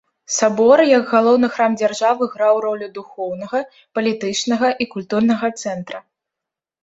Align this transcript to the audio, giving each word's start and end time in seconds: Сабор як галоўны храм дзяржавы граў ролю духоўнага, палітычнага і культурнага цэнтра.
Сабор 0.35 0.81
як 0.91 1.03
галоўны 1.15 1.47
храм 1.57 1.73
дзяржавы 1.81 2.23
граў 2.35 2.55
ролю 2.65 2.87
духоўнага, 2.95 3.59
палітычнага 3.99 4.67
і 4.85 4.87
культурнага 4.95 5.47
цэнтра. 5.65 5.99